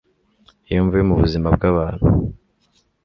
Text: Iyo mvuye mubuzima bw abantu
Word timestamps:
Iyo 0.69 0.81
mvuye 0.85 1.03
mubuzima 1.09 1.47
bw 1.55 1.61
abantu 1.71 2.05